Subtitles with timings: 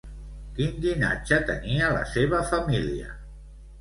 [0.59, 3.13] Quin llinatge tenia la seva família?